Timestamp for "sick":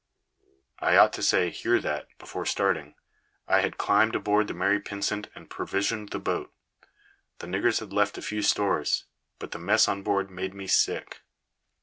10.65-11.21